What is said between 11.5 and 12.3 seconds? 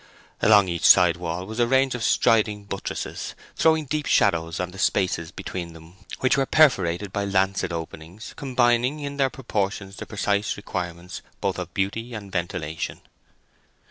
of beauty